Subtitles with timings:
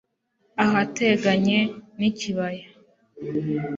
[0.63, 1.59] ahateganye
[1.99, 2.65] n'ikibaya